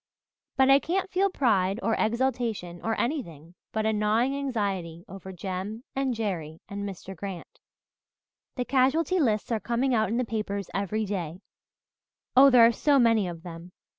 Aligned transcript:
But 0.57 0.71
I 0.71 0.79
can't 0.79 1.11
feel 1.11 1.29
pride 1.29 1.79
or 1.83 1.93
exultation 1.93 2.81
or 2.81 2.99
anything 2.99 3.53
but 3.71 3.85
a 3.85 3.93
gnawing 3.93 4.35
anxiety 4.35 5.05
over 5.07 5.31
Jem 5.31 5.83
and 5.95 6.15
Jerry 6.15 6.59
and 6.67 6.89
Mr. 6.89 7.15
Grant. 7.15 7.59
The 8.55 8.65
casualty 8.65 9.19
lists 9.19 9.51
are 9.51 9.59
coming 9.59 9.93
out 9.93 10.09
in 10.09 10.17
the 10.17 10.25
papers 10.25 10.71
every 10.73 11.05
day 11.05 11.41
oh, 12.35 12.49
there 12.49 12.65
are 12.65 12.71
so 12.71 12.97
many 12.97 13.27
of 13.27 13.43
them. 13.43 13.73